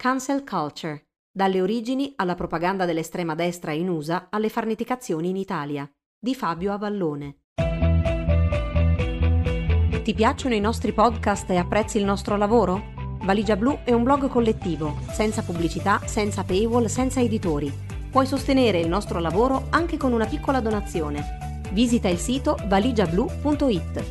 [0.00, 5.86] Cancel Culture, dalle origini alla propaganda dell'estrema destra in USA alle farneticazioni in Italia,
[6.18, 7.40] di Fabio Avallone.
[10.02, 13.18] Ti piacciono i nostri podcast e apprezzi il nostro lavoro?
[13.24, 17.70] Valigia Blu è un blog collettivo, senza pubblicità, senza paywall, senza editori.
[18.10, 21.60] Puoi sostenere il nostro lavoro anche con una piccola donazione.
[21.72, 24.04] Visita il sito valigiablu.it.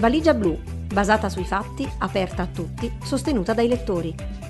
[0.00, 0.58] Valigia Blu,
[0.90, 4.43] basata sui fatti, aperta a tutti, sostenuta dai lettori.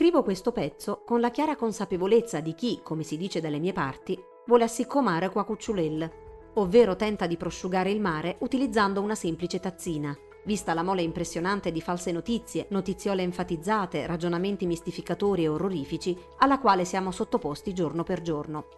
[0.00, 4.18] Scrivo questo pezzo con la chiara consapevolezza di chi, come si dice dalle mie parti,
[4.46, 6.10] vuole assiccomare qua cucciulel,
[6.54, 11.82] ovvero tenta di prosciugare il mare utilizzando una semplice tazzina, vista la mole impressionante di
[11.82, 18.68] false notizie, notiziole enfatizzate, ragionamenti mistificatori e orrorifici alla quale siamo sottoposti giorno per giorno.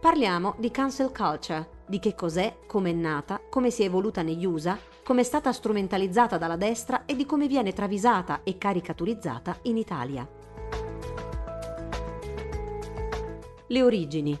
[0.00, 4.44] Parliamo di cancel culture, di che cos'è, come è nata, come si è evoluta negli
[4.44, 9.76] USA, come è stata strumentalizzata dalla destra e di come viene travisata e caricaturizzata in
[9.76, 10.35] Italia.
[13.68, 14.38] Le origini.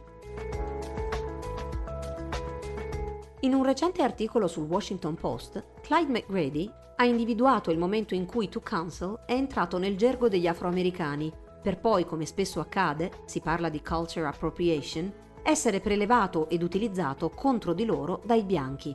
[3.40, 8.48] In un recente articolo sul Washington Post, Clyde McGrady ha individuato il momento in cui
[8.48, 13.68] To Counsel è entrato nel gergo degli afroamericani, per poi, come spesso accade, si parla
[13.68, 18.94] di culture appropriation, essere prelevato ed utilizzato contro di loro dai bianchi.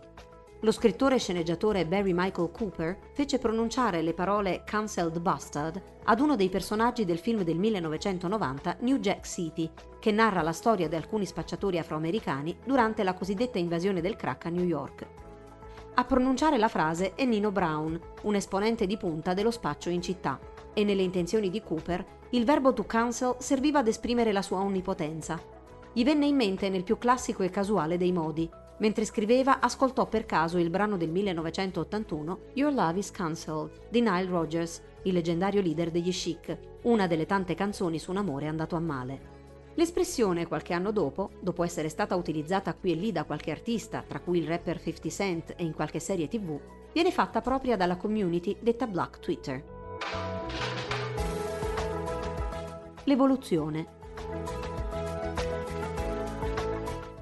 [0.64, 6.36] Lo scrittore e sceneggiatore Barry Michael Cooper fece pronunciare le parole Cancelled Bastard ad uno
[6.36, 9.68] dei personaggi del film del 1990 New Jack City,
[10.00, 14.50] che narra la storia di alcuni spacciatori afroamericani durante la cosiddetta invasione del crack a
[14.50, 15.08] New York.
[15.96, 20.40] A pronunciare la frase è Nino Brown, un esponente di punta dello spaccio in città,
[20.74, 25.42] e nelle intenzioni di Cooper il verbo to cancel serviva ad esprimere la sua onnipotenza,
[25.92, 28.50] gli venne in mente nel più classico e casuale dei modi.
[28.82, 34.26] Mentre scriveva, ascoltò per caso il brano del 1981 Your Love is Cancelled di Nile
[34.26, 38.80] Rodgers, il leggendario leader degli Chic, una delle tante canzoni su un amore andato a
[38.80, 39.30] male.
[39.76, 44.20] L'espressione, qualche anno dopo, dopo essere stata utilizzata qui e lì da qualche artista, tra
[44.20, 46.60] cui il rapper 50 Cent e in qualche serie tv,
[46.92, 49.64] viene fatta propria dalla community detta Black Twitter.
[53.04, 54.00] L'evoluzione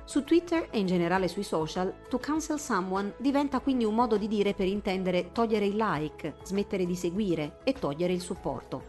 [0.09, 4.27] Su Twitter e in generale sui social, to cancel someone diventa quindi un modo di
[4.27, 8.81] dire per intendere togliere il like, smettere di seguire e togliere il supporto.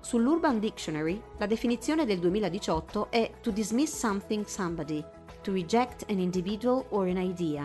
[0.00, 5.00] Sull'Urban Dictionary, la definizione del 2018 è to dismiss something somebody,
[5.42, 7.64] to reject an individual or an idea.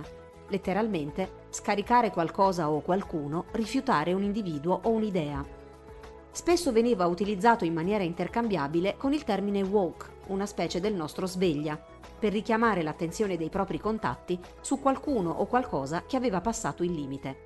[0.49, 5.43] Letteralmente, scaricare qualcosa o qualcuno, rifiutare un individuo o un'idea.
[6.29, 11.83] Spesso veniva utilizzato in maniera intercambiabile con il termine woke, una specie del nostro sveglia,
[12.17, 17.45] per richiamare l'attenzione dei propri contatti su qualcuno o qualcosa che aveva passato il limite.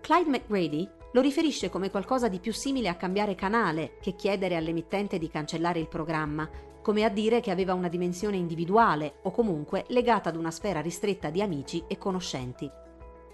[0.00, 5.18] Clyde McGrady lo riferisce come qualcosa di più simile a cambiare canale che chiedere all'emittente
[5.18, 6.48] di cancellare il programma,
[6.82, 11.30] come a dire che aveva una dimensione individuale o comunque legata ad una sfera ristretta
[11.30, 12.70] di amici e conoscenti.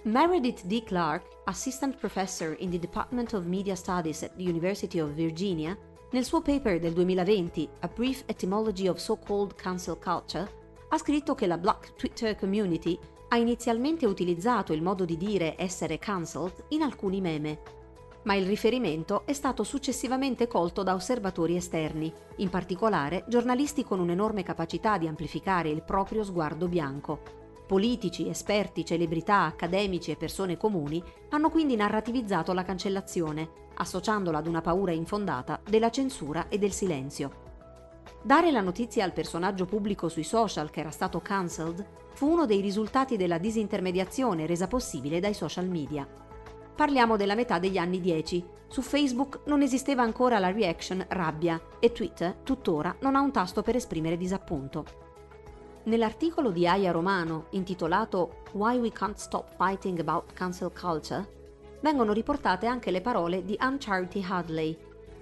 [0.02, 0.84] Meredith D.
[0.84, 5.76] Clark, assistant professor in the Department of Media Studies at the University of Virginia,
[6.10, 10.48] nel suo paper del 2020, A Brief Etymology of So-Called Cancel Culture,
[10.88, 12.96] ha scritto che la Black Twitter Community
[13.28, 17.58] ha inizialmente utilizzato il modo di dire essere cancelled in alcuni meme,
[18.22, 24.44] ma il riferimento è stato successivamente colto da osservatori esterni, in particolare giornalisti con un'enorme
[24.44, 31.50] capacità di amplificare il proprio sguardo bianco, Politici, esperti, celebrità, accademici e persone comuni hanno
[31.50, 37.44] quindi narrativizzato la cancellazione, associandola ad una paura infondata della censura e del silenzio.
[38.22, 42.60] Dare la notizia al personaggio pubblico sui social che era stato cancelled fu uno dei
[42.60, 46.06] risultati della disintermediazione resa possibile dai social media.
[46.74, 48.44] Parliamo della metà degli anni 10.
[48.68, 53.62] Su Facebook non esisteva ancora la reaction rabbia e Twitter tuttora non ha un tasto
[53.62, 55.05] per esprimere disappunto.
[55.86, 62.66] Nell'articolo di Aya Romano intitolato Why We Can't Stop Fighting About Cancel Culture vengono riportate
[62.66, 64.76] anche le parole di Ann Charity Hadley,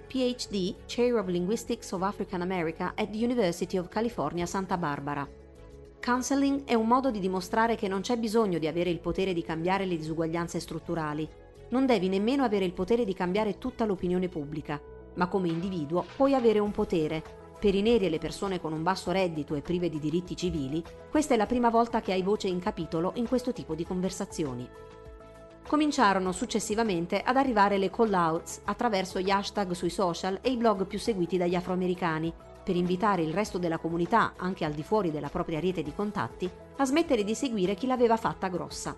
[0.07, 5.29] PhD, Chair of Linguistics of African America at the University of California Santa Barbara.
[5.99, 9.43] Counseling è un modo di dimostrare che non c'è bisogno di avere il potere di
[9.43, 11.29] cambiare le disuguaglianze strutturali.
[11.69, 14.81] Non devi nemmeno avere il potere di cambiare tutta l'opinione pubblica,
[15.13, 18.83] ma come individuo puoi avere un potere, per i neri e le persone con un
[18.83, 22.47] basso reddito e prive di diritti civili, questa è la prima volta che hai voce
[22.47, 24.67] in capitolo in questo tipo di conversazioni.
[25.67, 30.99] Cominciarono successivamente ad arrivare le call-outs attraverso gli hashtag sui social e i blog più
[30.99, 32.31] seguiti dagli afroamericani,
[32.63, 36.49] per invitare il resto della comunità, anche al di fuori della propria rete di contatti,
[36.77, 38.95] a smettere di seguire chi l'aveva fatta grossa.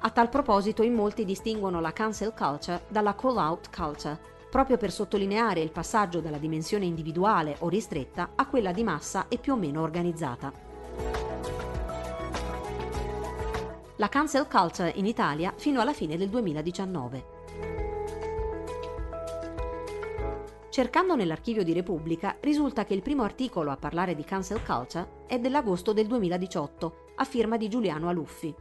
[0.00, 4.18] A tal proposito in molti distinguono la cancel culture dalla call-out culture,
[4.54, 9.38] proprio per sottolineare il passaggio dalla dimensione individuale o ristretta a quella di massa e
[9.38, 10.52] più o meno organizzata.
[13.96, 17.24] La cancel culture in Italia fino alla fine del 2019.
[20.70, 25.40] Cercando nell'archivio di Repubblica risulta che il primo articolo a parlare di cancel culture è
[25.40, 28.54] dell'agosto del 2018, a firma di Giuliano Aluffi.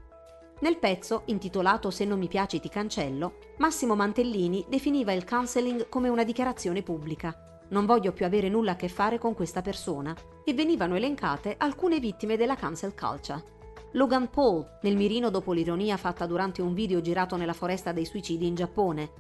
[0.60, 6.10] Nel pezzo, intitolato Se non mi piaci ti cancello, Massimo Mantellini definiva il cancelling come
[6.10, 7.64] una dichiarazione pubblica.
[7.70, 10.16] Non voglio più avere nulla a che fare con questa persona.
[10.46, 13.52] E venivano elencate alcune vittime della cancel culture.
[13.94, 18.48] Logan Paul, nel mirino dopo l'ironia fatta durante un video girato nella foresta dei suicidi
[18.48, 19.12] in Giappone,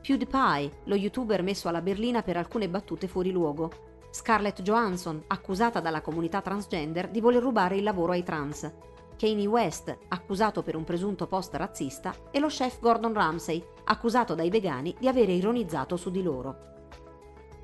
[0.00, 3.70] PewDiePie, lo youtuber messo alla berlina per alcune battute fuori luogo.
[4.10, 8.70] Scarlett Johansson, accusata dalla comunità transgender di voler rubare il lavoro ai trans.
[9.18, 14.48] Kanye West, accusato per un presunto post razzista, e lo chef Gordon Ramsay, accusato dai
[14.48, 16.66] vegani di avere ironizzato su di loro.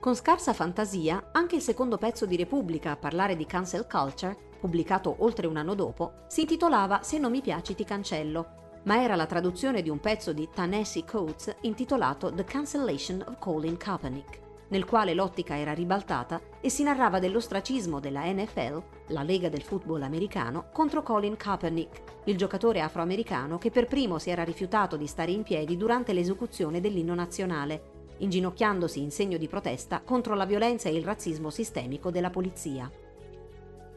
[0.00, 5.14] Con scarsa fantasia, anche il secondo pezzo di Repubblica a parlare di cancel culture, pubblicato
[5.20, 9.26] oltre un anno dopo, si intitolava Se non mi piaci ti cancello ma era la
[9.26, 15.14] traduzione di un pezzo di Ta-Nehisi Coates intitolato The Cancellation of Colin Kaepernick, nel quale
[15.14, 21.02] l'ottica era ribaltata e si narrava dell'ostracismo della NFL, la lega del football americano, contro
[21.02, 25.76] Colin Kaepernick, il giocatore afroamericano che per primo si era rifiutato di stare in piedi
[25.76, 31.50] durante l'esecuzione dell'inno nazionale, inginocchiandosi in segno di protesta contro la violenza e il razzismo
[31.50, 32.90] sistemico della polizia.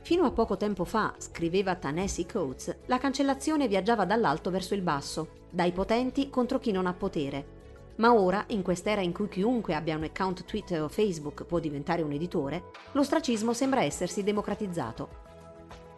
[0.01, 5.45] Fino a poco tempo fa, scriveva Tanesi Coates, la cancellazione viaggiava dall'alto verso il basso,
[5.51, 7.56] dai potenti contro chi non ha potere.
[7.97, 12.03] Ma ora, in quest'era in cui chiunque abbia un account Twitter o Facebook può diventare
[12.03, 15.25] un editore, l'ostracismo sembra essersi democratizzato.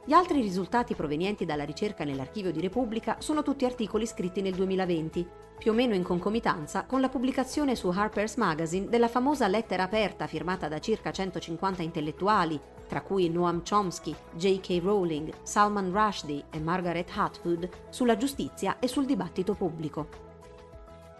[0.05, 5.27] Gli altri risultati provenienti dalla ricerca nell'archivio di Repubblica sono tutti articoli scritti nel 2020,
[5.59, 10.25] più o meno in concomitanza con la pubblicazione su Harper's Magazine della famosa lettera aperta
[10.25, 14.79] firmata da circa 150 intellettuali, tra cui Noam Chomsky, J.K.
[14.81, 20.28] Rowling, Salman Rushdie e Margaret Atwood, sulla giustizia e sul dibattito pubblico.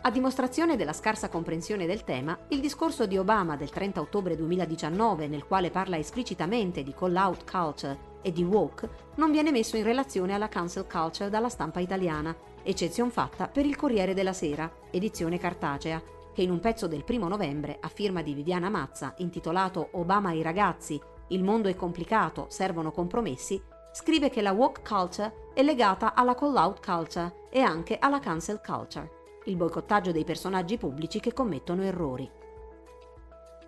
[0.01, 5.28] A dimostrazione della scarsa comprensione del tema, il discorso di Obama del 30 ottobre 2019,
[5.28, 10.34] nel quale parla esplicitamente di call-out culture e di woke, non viene messo in relazione
[10.34, 16.02] alla cancel culture dalla stampa italiana, eccezion fatta per il Corriere della Sera, edizione cartacea,
[16.34, 20.42] che in un pezzo del primo novembre, a firma di Viviana Mazza, intitolato Obama ai
[20.42, 23.62] ragazzi, il mondo è complicato, servono compromessi,
[23.92, 29.19] scrive che la woke culture è legata alla call-out culture e anche alla cancel culture,
[29.50, 32.30] il boicottaggio dei personaggi pubblici che commettono errori.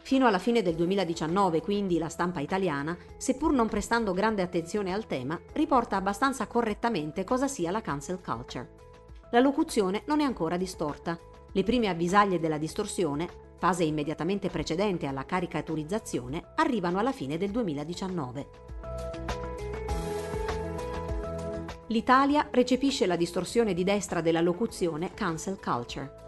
[0.04, 5.06] Fino alla fine del 2019, quindi, la stampa italiana, seppur non prestando grande attenzione al
[5.06, 8.80] tema, riporta abbastanza correttamente cosa sia la cancel culture.
[9.32, 11.18] La locuzione non è ancora distorta.
[11.52, 19.11] Le prime avvisaglie della distorsione fase immediatamente precedente alla caricaturizzazione, arrivano alla fine del 2019.
[21.92, 26.20] L'Italia recepisce la distorsione di destra della locuzione cancel culture.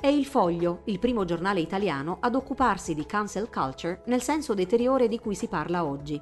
[0.00, 5.06] È il Foglio, il primo giornale italiano ad occuparsi di cancel culture nel senso deteriore
[5.06, 6.20] di cui si parla oggi.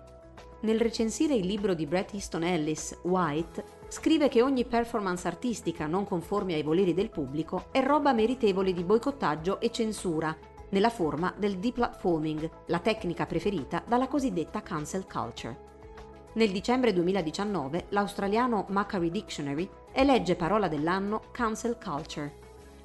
[0.61, 6.05] Nel recensire il libro di Bret Easton Ellis, White, scrive che ogni performance artistica non
[6.05, 10.37] conforme ai voleri del pubblico è roba meritevole di boicottaggio e censura,
[10.69, 15.70] nella forma del deplatforming, la tecnica preferita dalla cosiddetta cancel culture.
[16.33, 22.33] Nel dicembre 2019 l'australiano Macquarie Dictionary elegge parola dell'anno cancel culture.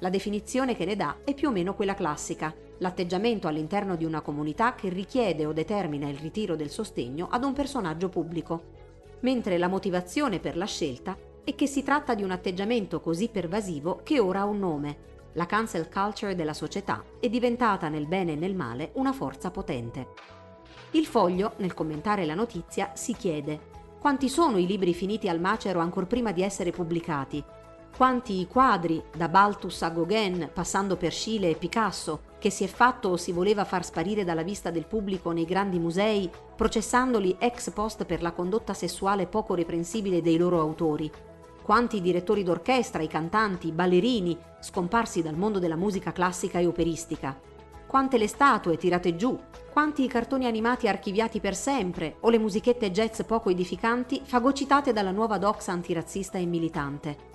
[0.00, 4.20] La definizione che ne dà è più o meno quella classica, l'atteggiamento all'interno di una
[4.20, 8.64] comunità che richiede o determina il ritiro del sostegno ad un personaggio pubblico,
[9.20, 14.00] mentre la motivazione per la scelta è che si tratta di un atteggiamento così pervasivo
[14.02, 15.14] che ora ha un nome.
[15.34, 20.35] La cancel culture della società è diventata nel bene e nel male una forza potente.
[20.92, 23.74] Il foglio, nel commentare la notizia, si chiede
[24.06, 27.42] quanti sono i libri finiti al macero ancor prima di essere pubblicati?
[27.96, 32.68] Quanti i quadri, da Balthus a Gauguin, passando per Schiele e Picasso, che si è
[32.68, 37.72] fatto o si voleva far sparire dalla vista del pubblico nei grandi musei, processandoli ex
[37.72, 41.10] post per la condotta sessuale poco reprensibile dei loro autori.
[41.60, 47.36] Quanti direttori d'orchestra, i cantanti, i ballerini, scomparsi dal mondo della musica classica e operistica.
[47.86, 49.38] Quante le statue tirate giù,
[49.72, 55.12] quanti i cartoni animati archiviati per sempre o le musichette jazz poco edificanti fagocitate dalla
[55.12, 57.34] nuova doxa antirazzista e militante.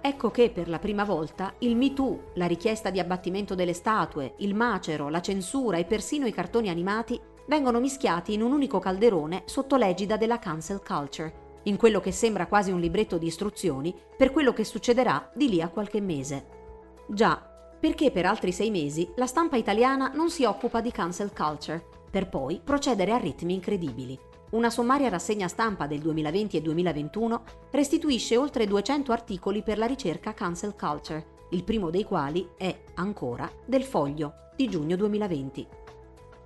[0.00, 4.34] Ecco che per la prima volta il Me Too, la richiesta di abbattimento delle statue,
[4.38, 9.42] il macero, la censura e persino i cartoni animati vengono mischiati in un unico calderone
[9.46, 14.30] sotto l'egida della cancel culture, in quello che sembra quasi un libretto di istruzioni per
[14.30, 16.46] quello che succederà di lì a qualche mese.
[17.08, 21.84] Già, perché per altri sei mesi la stampa italiana non si occupa di cancel culture,
[22.10, 24.18] per poi procedere a ritmi incredibili.
[24.50, 27.42] Una sommaria rassegna stampa del 2020 e 2021
[27.72, 33.50] restituisce oltre 200 articoli per la ricerca Cancel Culture, il primo dei quali è, ancora,
[33.64, 35.66] del Foglio, di giugno 2020.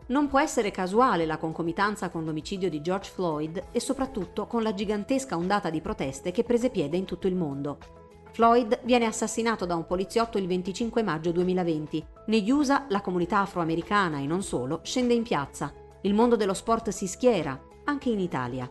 [0.09, 4.75] Non può essere casuale la concomitanza con l'omicidio di George Floyd e soprattutto con la
[4.75, 8.00] gigantesca ondata di proteste che prese piede in tutto il mondo.
[8.33, 12.07] Floyd viene assassinato da un poliziotto il 25 maggio 2020.
[12.27, 15.73] Negli USA la comunità afroamericana e non solo scende in piazza.
[16.03, 18.71] Il mondo dello sport si schiera, anche in Italia.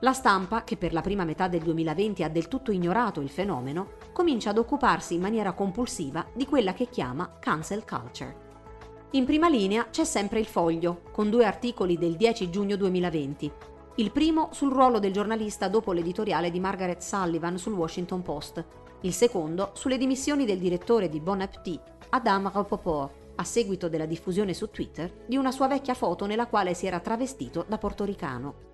[0.00, 3.92] La stampa, che per la prima metà del 2020 ha del tutto ignorato il fenomeno,
[4.12, 8.48] comincia ad occuparsi in maniera compulsiva di quella che chiama cancel culture.
[9.12, 13.52] In prima linea c'è sempre il foglio, con due articoli del 10 giugno 2020.
[13.96, 18.64] Il primo sul ruolo del giornalista dopo l'editoriale di Margaret Sullivan sul Washington Post,
[19.02, 21.80] il secondo sulle dimissioni del direttore di Bon Appetit,
[22.10, 26.72] Adam Rapoport, a seguito della diffusione su Twitter di una sua vecchia foto nella quale
[26.72, 28.68] si era travestito da portoricano.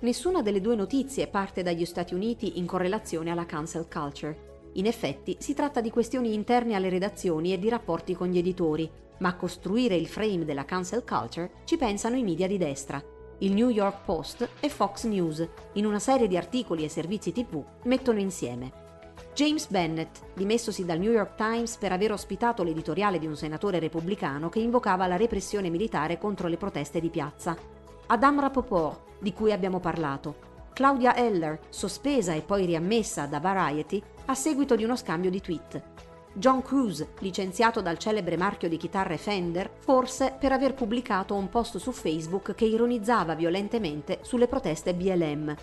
[0.00, 4.70] Nessuna delle due notizie parte dagli Stati Uniti in correlazione alla cancel culture.
[4.74, 8.90] In effetti si tratta di questioni interne alle redazioni e di rapporti con gli editori,
[9.18, 13.02] ma a costruire il frame della cancel culture ci pensano i media di destra.
[13.38, 17.62] Il New York Post e Fox News, in una serie di articoli e servizi tv,
[17.82, 18.84] mettono insieme
[19.34, 24.48] James Bennett, dimessosi dal New York Times per aver ospitato l'editoriale di un senatore repubblicano
[24.48, 27.54] che invocava la repressione militare contro le proteste di piazza.
[28.06, 30.36] Adam Rapoport, di cui abbiamo parlato.
[30.72, 35.82] Claudia Heller, sospesa e poi riammessa da Variety a seguito di uno scambio di tweet.
[36.38, 41.78] John Cruise, licenziato dal celebre marchio di chitarre Fender, forse per aver pubblicato un post
[41.78, 45.54] su Facebook che ironizzava violentemente sulle proteste BLM.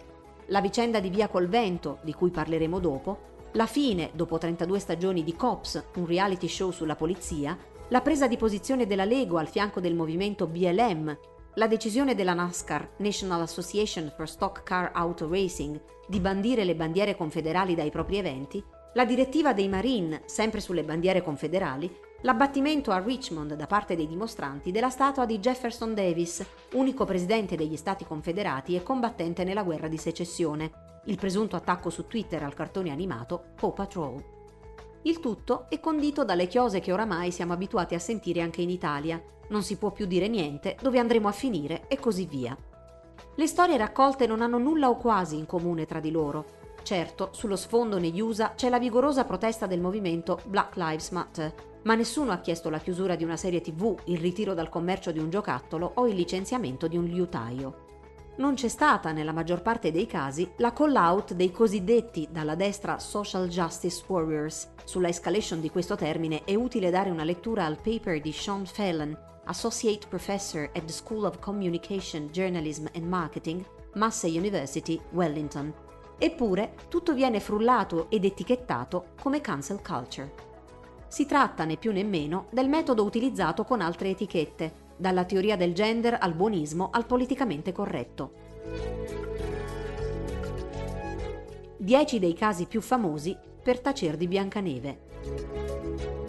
[0.48, 5.24] La vicenda di Via col Vento, di cui parleremo dopo, la fine, dopo 32 stagioni
[5.24, 7.56] di Cops, un reality show sulla polizia,
[7.90, 11.16] la presa di posizione della Lego al fianco del movimento BLM,
[11.54, 17.16] la decisione della NASCAR, National Association for Stock Car Auto Racing, di bandire le bandiere
[17.16, 23.56] confederali dai propri eventi, la direttiva dei Marine, sempre sulle bandiere confederali, l'abbattimento a Richmond
[23.56, 28.84] da parte dei dimostranti della statua di Jefferson Davis, unico presidente degli Stati Confederati e
[28.84, 30.72] combattente nella guerra di secessione,
[31.06, 34.24] il presunto attacco su Twitter al cartone animato Paw Patrol.
[35.02, 39.22] Il tutto è condito dalle chiose che oramai siamo abituati a sentire anche in Italia.
[39.50, 42.56] Non si può più dire niente, dove andremo a finire e così via.
[43.36, 46.62] Le storie raccolte non hanno nulla o quasi in comune tra di loro.
[46.84, 51.96] Certo, sullo sfondo negli USA c'è la vigorosa protesta del movimento Black Lives Matter, ma
[51.96, 55.30] nessuno ha chiesto la chiusura di una serie TV, il ritiro dal commercio di un
[55.30, 57.92] giocattolo o il licenziamento di un liutaio
[58.36, 63.48] non c'è stata nella maggior parte dei casi la call-out dei cosiddetti dalla destra social
[63.48, 64.72] justice warriors.
[64.86, 69.16] Sulla escalation di questo termine è utile dare una lettura al paper di Sean Fallon,
[69.46, 73.64] Associate Professor at the School of Communication, Journalism and Marketing,
[73.94, 75.83] Massey University, Wellington.
[76.18, 80.32] Eppure tutto viene frullato ed etichettato come cancel culture.
[81.08, 85.74] Si tratta né più né meno del metodo utilizzato con altre etichette, dalla teoria del
[85.74, 88.32] gender al buonismo al politicamente corretto.
[91.78, 96.23] Dieci dei casi più famosi per tacer di Biancaneve.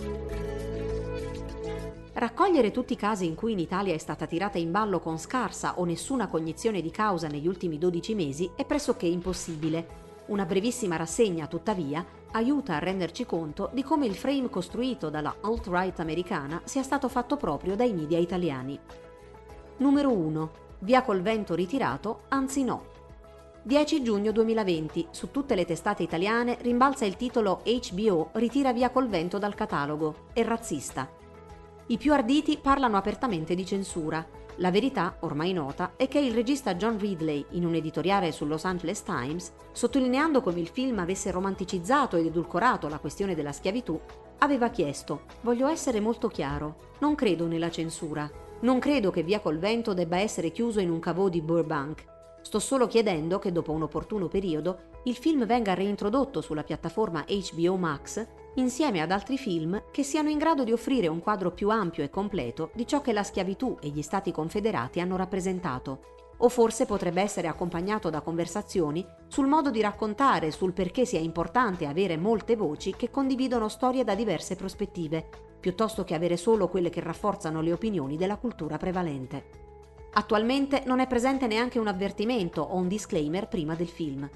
[2.17, 5.81] Raccogliere tutti i casi in cui in Italia è stata tirata in ballo con scarsa
[5.81, 10.03] o nessuna cognizione di causa negli ultimi 12 mesi è pressoché impossibile.
[10.27, 15.99] Una brevissima rassegna, tuttavia, aiuta a renderci conto di come il frame costruito dalla alt-right
[15.99, 18.79] americana sia stato fatto proprio dai media italiani.
[19.79, 20.51] Numero 1.
[20.79, 22.93] Via col vento ritirato, anzi no.
[23.65, 29.09] 10 giugno 2020, su tutte le testate italiane rimbalza il titolo HBO ritira via col
[29.09, 31.23] vento dal catalogo, è razzista.
[31.87, 34.27] I più arditi parlano apertamente di censura,
[34.59, 38.65] la verità, ormai nota, è che il regista John Ridley, in un editoriale sul Los
[38.65, 44.01] Angeles Times, sottolineando come il film avesse romanticizzato ed edulcorato la questione della schiavitù,
[44.39, 48.31] aveva chiesto: Voglio essere molto chiaro, non credo nella censura.
[48.61, 52.05] Non credo che Via col vento debba essere chiuso in un cavò di Burbank.
[52.41, 57.77] Sto solo chiedendo che dopo un opportuno periodo il film venga reintrodotto sulla piattaforma HBO
[57.77, 62.03] Max insieme ad altri film che siano in grado di offrire un quadro più ampio
[62.03, 66.13] e completo di ciò che la schiavitù e gli stati confederati hanno rappresentato.
[66.39, 71.87] o forse potrebbe essere accompagnato da conversazioni sul modo di raccontare, sul perché sia importante
[71.87, 75.29] avere molte voci che condividono storie da diverse prospettive,
[75.61, 79.63] piuttosto che avere solo quelle che rafforzano le opinioni della cultura prevalente.
[80.15, 84.29] Attualmente non è presente neanche un avvertimento o un disclaimer prima del film.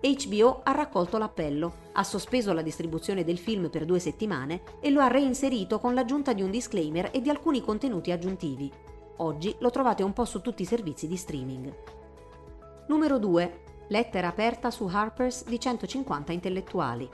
[0.00, 5.00] HBO ha raccolto l'appello, ha sospeso la distribuzione del film per due settimane e lo
[5.00, 8.70] ha reinserito con l'aggiunta di un disclaimer e di alcuni contenuti aggiuntivi.
[9.16, 11.74] Oggi lo trovate un po' su tutti i servizi di streaming.
[12.86, 13.62] Numero 2.
[13.88, 17.08] Lettera aperta su Harper's di 150 intellettuali.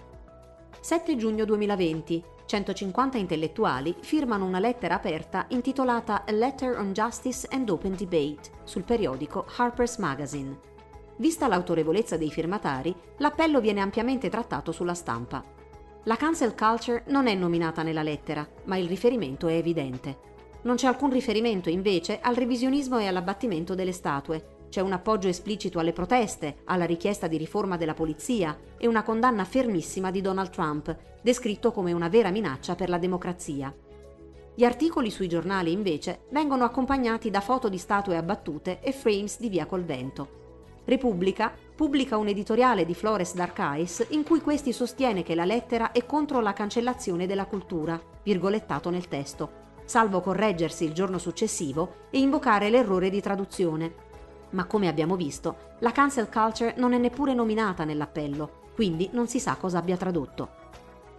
[0.78, 2.22] 7 giugno 2020.
[2.44, 8.84] 150 intellettuali firmano una lettera aperta intitolata A Letter on Justice and Open Debate sul
[8.84, 10.73] periodico Harper's Magazine.
[11.16, 15.44] Vista l'autorevolezza dei firmatari, l'appello viene ampiamente trattato sulla stampa.
[16.04, 20.32] La cancel culture non è nominata nella lettera, ma il riferimento è evidente.
[20.62, 24.66] Non c'è alcun riferimento invece al revisionismo e all'abbattimento delle statue.
[24.68, 29.44] C'è un appoggio esplicito alle proteste, alla richiesta di riforma della polizia e una condanna
[29.44, 33.72] fermissima di Donald Trump, descritto come una vera minaccia per la democrazia.
[34.54, 39.48] Gli articoli sui giornali invece vengono accompagnati da foto di statue abbattute e frames di
[39.48, 40.42] via col vento.
[40.84, 46.04] Repubblica pubblica un editoriale di Flores Darkais in cui questi sostiene che la lettera è
[46.04, 52.68] contro la cancellazione della cultura, virgolettato nel testo, salvo correggersi il giorno successivo e invocare
[52.68, 53.94] l'errore di traduzione.
[54.50, 59.40] Ma come abbiamo visto, la cancel culture non è neppure nominata nell'appello, quindi non si
[59.40, 60.63] sa cosa abbia tradotto.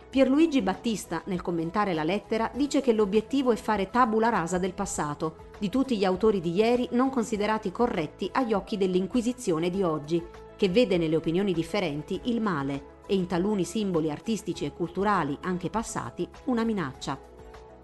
[0.10, 5.52] Pierluigi Battista, nel commentare la lettera, dice che l'obiettivo è fare tabula rasa del passato,
[5.58, 10.24] di tutti gli autori di ieri non considerati corretti agli occhi dell'Inquisizione di oggi,
[10.56, 15.70] che vede nelle opinioni differenti il male e in taluni simboli artistici e culturali, anche
[15.70, 17.20] passati, una minaccia.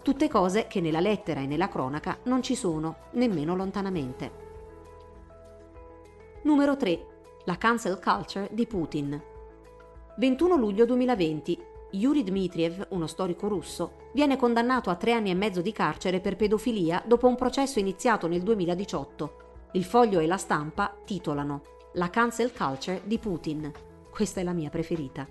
[0.02, 4.30] Tutte cose che nella lettera e nella cronaca non ci sono, nemmeno lontanamente.
[6.42, 7.06] Numero 3.
[7.44, 9.20] La cancel culture di Putin.
[10.16, 11.70] 21 luglio 2020.
[11.94, 16.36] Yuri Dmitriev, uno storico russo, viene condannato a tre anni e mezzo di carcere per
[16.36, 19.36] pedofilia dopo un processo iniziato nel 2018.
[19.72, 21.62] Il foglio e la stampa titolano
[21.94, 23.70] La cancel culture di Putin.
[24.10, 25.28] Questa è la mia preferita.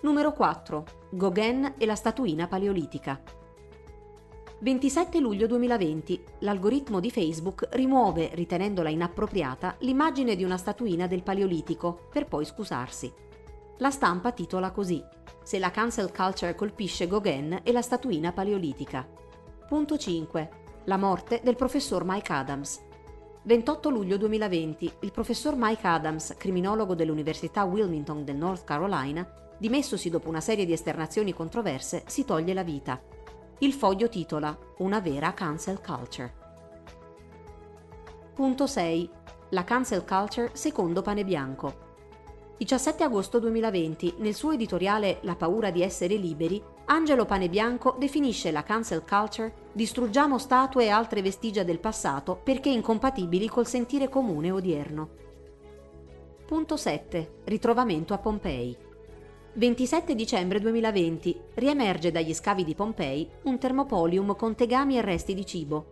[0.00, 0.84] Numero 4.
[1.10, 3.20] Gauguin e la statuina paleolitica.
[4.60, 6.24] 27 luglio 2020.
[6.38, 13.12] L'algoritmo di Facebook rimuove, ritenendola inappropriata, l'immagine di una statuina del Paleolitico, per poi scusarsi.
[13.78, 15.04] La stampa titola così
[15.44, 19.06] Se la cancel culture colpisce Gauguin e la statuina paleolitica.
[19.68, 20.50] Punto 5.
[20.84, 22.82] La morte del professor Mike Adams.
[23.42, 24.90] 28 luglio 2020.
[25.00, 30.72] Il professor Mike Adams, criminologo dell'Università Wilmington del North Carolina, dimessosi dopo una serie di
[30.72, 32.98] esternazioni controverse, si toglie la vita.
[33.58, 36.32] Il foglio titola Una vera cancel culture.
[38.32, 39.10] Punto 6.
[39.50, 41.92] La cancel culture secondo Pane Bianco.
[42.56, 48.62] 17 agosto 2020, nel suo editoriale La paura di essere liberi, Angelo Panebianco definisce la
[48.62, 55.08] cancel culture distruggiamo statue e altre vestigia del passato perché incompatibili col sentire comune odierno.
[56.46, 57.40] Punto 7.
[57.44, 58.76] Ritrovamento a Pompei.
[59.54, 65.44] 27 dicembre 2020 riemerge dagli scavi di Pompei un termopolium con tegami e resti di
[65.44, 65.86] cibo.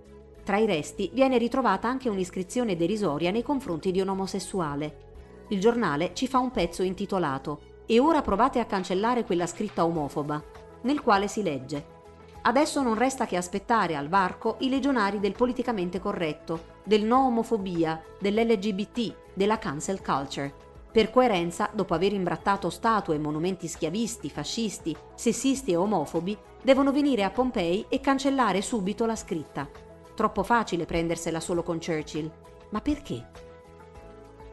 [0.45, 5.11] Tra i resti viene ritrovata anche un'iscrizione derisoria nei confronti di un omosessuale
[5.53, 10.43] il giornale ci fa un pezzo intitolato E ora provate a cancellare quella scritta omofoba,
[10.83, 12.01] nel quale si legge
[12.45, 18.03] Adesso non resta che aspettare al varco i legionari del politicamente corretto, del no omofobia,
[18.19, 20.53] dell'LGBT, della cancel culture.
[20.91, 27.23] Per coerenza, dopo aver imbrattato statue e monumenti schiavisti, fascisti, sessisti e omofobi, devono venire
[27.23, 29.69] a Pompei e cancellare subito la scritta.
[30.15, 32.31] Troppo facile prendersela solo con Churchill.
[32.71, 33.25] Ma perché?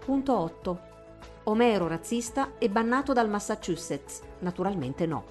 [0.05, 0.88] Punto 8.
[1.49, 4.21] Omero razzista e bannato dal Massachusetts?
[4.41, 5.23] Naturalmente no.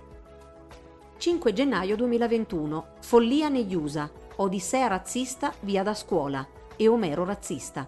[1.17, 2.87] 5 gennaio 2021.
[3.03, 4.11] Follia negli USA.
[4.35, 7.87] Odissea razzista via da scuola e Omero razzista.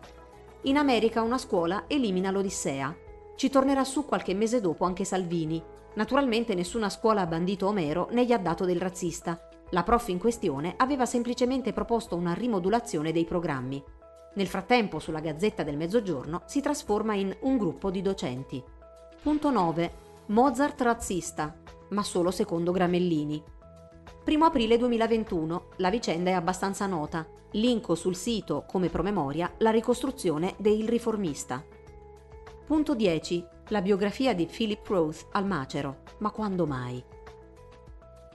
[0.63, 2.97] In America una scuola elimina l'Odissea.
[3.35, 5.61] Ci tornerà su qualche mese dopo anche Salvini.
[5.95, 9.41] Naturalmente nessuna scuola ha bandito Omero né gli ha dato del razzista.
[9.71, 13.83] La prof in questione aveva semplicemente proposto una rimodulazione dei programmi.
[14.35, 18.63] Nel frattempo, sulla Gazzetta del Mezzogiorno si trasforma in un gruppo di docenti.
[19.23, 19.93] Punto 9.
[20.27, 21.57] Mozart razzista,
[21.89, 23.43] ma solo secondo Gramellini.
[24.25, 25.71] 1 aprile 2021.
[25.79, 27.27] La vicenda è abbastanza nota.
[27.53, 31.65] Linko sul sito, come promemoria, la ricostruzione de Il Riformista.
[32.65, 33.45] Punto 10.
[33.71, 36.03] La biografia di Philip Roth al Macero.
[36.19, 37.03] Ma quando mai?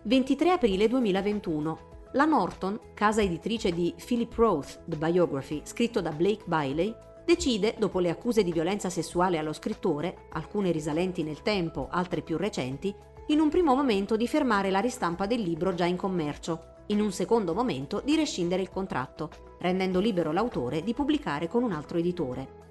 [0.03, 1.94] 23 aprile 2021.
[2.15, 7.99] La Norton, casa editrice di Philip Roth, The Biography, scritto da Blake Bailey, decide, dopo
[7.99, 12.95] le accuse di violenza sessuale allo scrittore, alcune risalenti nel tempo, altre più recenti,
[13.27, 17.11] in un primo momento di fermare la ristampa del libro già in commercio, in un
[17.11, 22.63] secondo momento di rescindere il contratto, rendendo libero l'autore di pubblicare con un altro editore.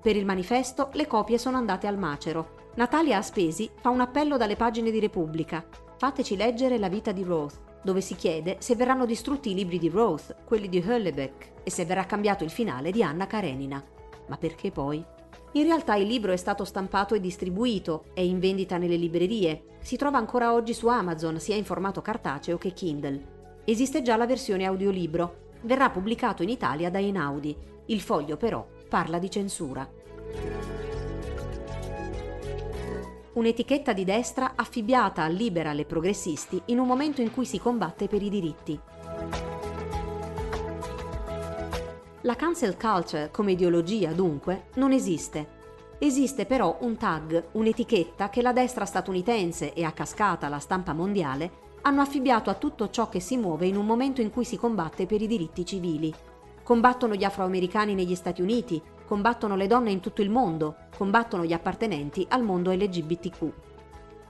[0.00, 2.70] Per il manifesto le copie sono andate al macero.
[2.76, 5.66] Natalia Aspesi fa un appello dalle pagine di Repubblica.
[5.98, 9.88] Fateci leggere la vita di Roth, dove si chiede se verranno distrutti i libri di
[9.88, 13.82] Roth, quelli di Höllebeck, e se verrà cambiato il finale di Anna Karenina.
[14.28, 15.04] Ma perché poi?
[15.52, 19.96] In realtà il libro è stato stampato e distribuito, è in vendita nelle librerie, si
[19.96, 23.34] trova ancora oggi su Amazon sia in formato cartaceo che Kindle.
[23.64, 25.44] Esiste già la versione audiolibro.
[25.62, 27.56] Verrà pubblicato in Italia da Einaudi.
[27.86, 29.88] Il foglio però parla di censura.
[33.36, 38.08] Un'etichetta di destra affibbiata a liberal e progressisti in un momento in cui si combatte
[38.08, 38.80] per i diritti.
[42.22, 45.48] La cancel culture come ideologia, dunque, non esiste.
[45.98, 51.64] Esiste però un tag, un'etichetta che la destra statunitense e a cascata la stampa mondiale
[51.82, 55.04] hanno affibbiato a tutto ciò che si muove in un momento in cui si combatte
[55.04, 56.10] per i diritti civili.
[56.62, 61.52] Combattono gli afroamericani negli Stati Uniti, combattono le donne in tutto il mondo, combattono gli
[61.52, 63.52] appartenenti al mondo LGBTQ.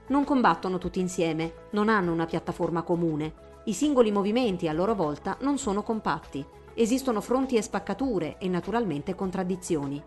[0.08, 3.44] Non combattono tutti insieme, non hanno una piattaforma comune.
[3.64, 6.46] I singoli movimenti a loro volta non sono compatti.
[6.74, 10.00] Esistono fronti e spaccature e naturalmente contraddizioni.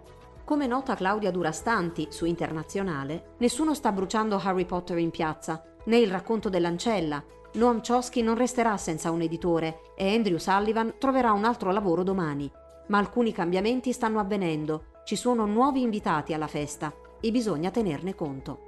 [0.45, 6.09] Come nota Claudia Durastanti su Internazionale, nessuno sta bruciando Harry Potter in piazza, né il
[6.09, 7.21] racconto dell'ancella,
[7.53, 12.49] Noam Chomsky non resterà senza un editore e Andrew Sullivan troverà un altro lavoro domani.
[12.89, 18.67] Ma alcuni cambiamenti stanno avvenendo, ci sono nuovi invitati alla festa e bisogna tenerne conto.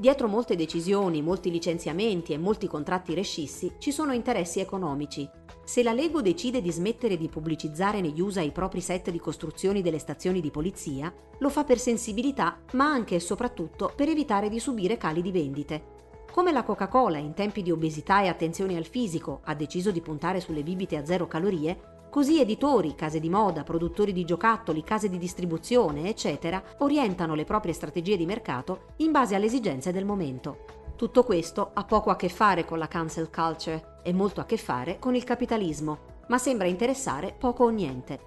[0.00, 5.28] Dietro molte decisioni, molti licenziamenti e molti contratti rescissi ci sono interessi economici.
[5.64, 9.82] Se la Lego decide di smettere di pubblicizzare negli USA i propri set di costruzioni
[9.82, 14.60] delle stazioni di polizia, lo fa per sensibilità, ma anche e soprattutto per evitare di
[14.60, 15.96] subire cali di vendite.
[16.32, 20.38] Come la Coca-Cola in tempi di obesità e attenzione al fisico ha deciso di puntare
[20.38, 25.18] sulle bibite a zero calorie, così editori, case di moda, produttori di giocattoli, case di
[25.18, 30.64] distribuzione, eccetera, orientano le proprie strategie di mercato in base alle esigenze del momento.
[30.96, 34.56] Tutto questo ha poco a che fare con la cancel culture e molto a che
[34.56, 38.20] fare con il capitalismo, ma sembra interessare poco o niente.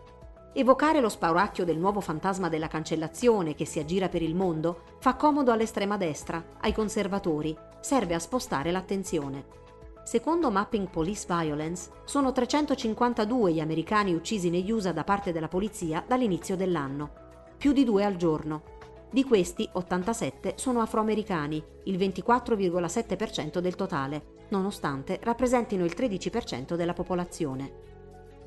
[0.53, 5.15] Evocare lo spauracchio del nuovo fantasma della cancellazione che si aggira per il mondo fa
[5.15, 9.59] comodo all'estrema destra, ai conservatori, serve a spostare l'attenzione.
[10.03, 16.03] Secondo Mapping Police Violence, sono 352 gli americani uccisi negli USA da parte della polizia
[16.05, 17.11] dall'inizio dell'anno,
[17.57, 18.63] più di due al giorno.
[19.11, 27.89] Di questi 87 sono afroamericani, il 24,7% del totale, nonostante rappresentino il 13% della popolazione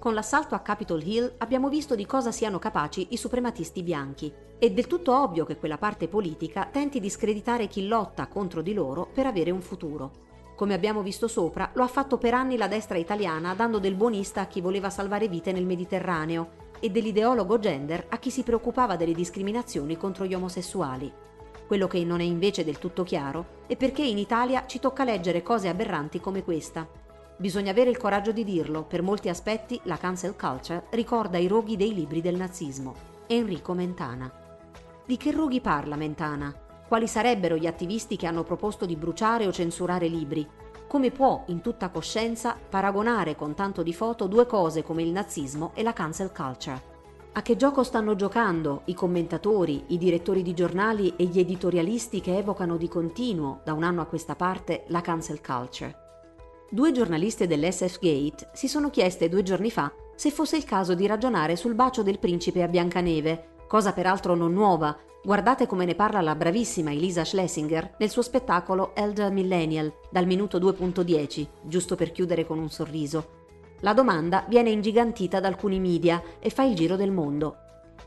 [0.05, 4.31] con l'assalto a Capitol Hill abbiamo visto di cosa siano capaci i suprematisti bianchi.
[4.59, 8.75] È del tutto ovvio che quella parte politica tenti di screditare chi lotta contro di
[8.75, 10.34] loro per avere un futuro.
[10.55, 14.43] Come abbiamo visto sopra, lo ha fatto per anni la destra italiana dando del buonista
[14.43, 19.14] a chi voleva salvare vite nel Mediterraneo e dell'ideologo gender a chi si preoccupava delle
[19.14, 21.12] discriminazioni contro gli omosessuali.
[21.67, 25.43] Quello che non è invece del tutto chiaro è perché in Italia ci tocca leggere
[25.43, 26.87] cose aberranti come questa,
[27.37, 31.77] Bisogna avere il coraggio di dirlo, per molti aspetti la cancel culture ricorda i roghi
[31.77, 32.95] dei libri del nazismo.
[33.27, 34.33] Enrico Mentana.
[35.05, 36.63] Di che roghi parla Mentana?
[36.87, 40.47] Quali sarebbero gli attivisti che hanno proposto di bruciare o censurare libri?
[40.87, 45.73] Come può, in tutta coscienza, paragonare con tanto di foto due cose come il nazismo
[45.75, 46.92] e la cancel culture?
[47.33, 52.37] A che gioco stanno giocando i commentatori, i direttori di giornali e gli editorialisti che
[52.37, 55.97] evocano di continuo, da un anno a questa parte, la cancel culture?
[56.70, 61.07] Due giornaliste dell'SF Gate si sono chieste due giorni fa se fosse il caso di
[61.07, 64.97] ragionare sul bacio del principe a Biancaneve, cosa peraltro non nuova.
[65.21, 70.61] Guardate come ne parla la bravissima Elisa Schlesinger nel suo spettacolo Elder Millennial, dal minuto
[70.61, 73.31] 2.10, giusto per chiudere con un sorriso.
[73.81, 77.57] La domanda viene ingigantita da alcuni media e fa il giro del mondo.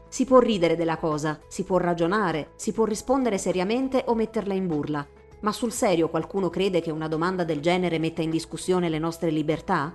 [0.08, 4.68] Si può ridere della cosa, si può ragionare, si può rispondere seriamente o metterla in
[4.68, 5.06] burla.
[5.42, 9.32] Ma sul serio qualcuno crede che una domanda del genere metta in discussione le nostre
[9.32, 9.94] libertà?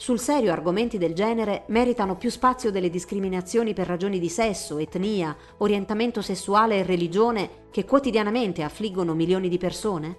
[0.00, 5.36] Sul serio argomenti del genere meritano più spazio delle discriminazioni per ragioni di sesso, etnia,
[5.56, 10.18] orientamento sessuale e religione che quotidianamente affliggono milioni di persone?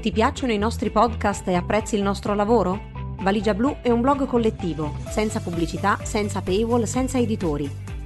[0.00, 2.90] Ti piacciono i nostri podcast e apprezzi il nostro lavoro?
[3.20, 7.81] Valigia Blu è un blog collettivo, senza pubblicità, senza paywall, senza editori.